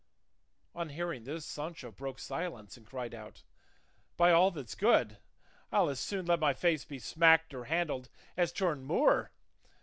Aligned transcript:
On 0.73 0.89
hearing 0.89 1.25
this 1.25 1.45
Sancho 1.45 1.91
broke 1.91 2.17
silence 2.17 2.75
and 2.75 2.87
cried 2.87 3.13
out, 3.13 3.43
"By 4.17 4.31
all 4.31 4.49
that's 4.49 4.73
good, 4.73 5.19
I'll 5.71 5.89
as 5.89 5.99
soon 5.99 6.25
let 6.25 6.39
my 6.39 6.55
face 6.55 6.83
be 6.83 6.97
smacked 6.97 7.53
or 7.53 7.65
handled 7.65 8.09
as 8.35 8.51
turn 8.51 8.81
Moor. 8.83 9.29